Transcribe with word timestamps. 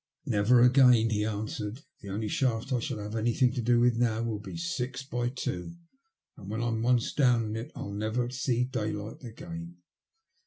''Never 0.25 0.61
again," 0.63 1.09
he 1.11 1.23
answered;'' 1.25 1.83
the 2.01 2.09
only 2.09 2.27
shaft 2.27 2.73
I 2.73 2.79
shall 2.79 2.97
ever 2.99 3.03
have 3.17 3.17
anything 3.17 3.53
to 3.53 3.61
do 3.61 3.79
with 3.79 3.99
now 3.99 4.23
will 4.23 4.39
be 4.39 4.57
six 4.57 5.03
by 5.03 5.29
two, 5.29 5.75
and 6.35 6.49
when 6.49 6.63
I'm 6.63 6.81
once 6.81 7.13
down 7.13 7.43
in 7.45 7.55
it 7.55 7.71
I'll 7.75 7.91
never 7.93 8.27
see 8.31 8.63
daylight 8.63 9.23
again." 9.23 9.77